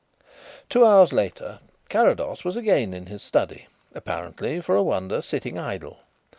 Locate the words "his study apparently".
3.05-4.59